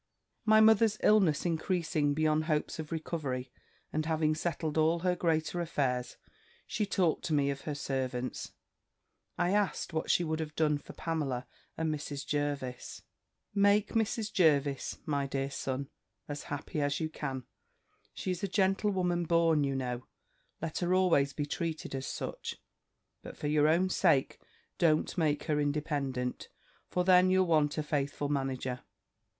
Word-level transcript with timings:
"My 0.45 0.61
mother's 0.61 0.97
illness 1.03 1.45
increasing 1.45 2.15
beyond 2.15 2.45
hopes 2.45 2.79
of 2.79 2.91
recovery, 2.91 3.51
and 3.93 4.07
having 4.07 4.33
settled 4.33 4.75
all 4.75 5.01
her 5.01 5.15
greater 5.15 5.61
affairs, 5.61 6.17
she 6.65 6.87
talked 6.87 7.23
to 7.25 7.35
me 7.35 7.51
of 7.51 7.61
her 7.65 7.75
servants; 7.75 8.51
I 9.37 9.51
asked 9.51 9.93
what 9.93 10.09
she 10.09 10.23
would 10.23 10.39
have 10.39 10.55
done 10.55 10.79
for 10.79 10.93
Pamela 10.93 11.45
and 11.77 11.93
Mrs. 11.93 12.25
Jervis. 12.25 13.03
"'Make 13.53 13.89
Mrs. 13.89 14.33
Jervis, 14.33 14.97
my 15.05 15.27
dear 15.27 15.51
son, 15.51 15.87
as 16.27 16.45
happy 16.45 16.81
as 16.81 16.99
you 16.99 17.07
can: 17.07 17.43
she 18.15 18.31
is 18.31 18.41
a 18.41 18.47
gentlewoman 18.47 19.25
born, 19.25 19.63
you 19.63 19.75
know; 19.75 20.07
let 20.63 20.79
her 20.79 20.95
always 20.95 21.31
be 21.31 21.45
treated 21.45 21.93
as 21.93 22.07
such; 22.07 22.55
but 23.21 23.37
for 23.37 23.45
your 23.45 23.67
own 23.67 23.87
sake, 23.87 24.39
don't 24.79 25.15
make 25.15 25.43
her 25.43 25.59
independent; 25.59 26.49
for 26.89 27.03
then 27.03 27.29
you'll 27.29 27.45
want 27.45 27.77
a 27.77 27.83
faithful 27.83 28.29
manager. 28.29 28.79